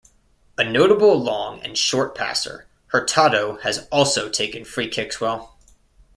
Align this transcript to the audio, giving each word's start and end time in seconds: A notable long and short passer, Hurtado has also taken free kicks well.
A 0.57 0.63
notable 0.63 1.13
long 1.21 1.61
and 1.61 1.77
short 1.77 2.15
passer, 2.15 2.65
Hurtado 2.87 3.57
has 3.57 3.87
also 3.91 4.29
taken 4.29 4.65
free 4.65 4.87
kicks 4.87 5.21
well. 5.21 5.55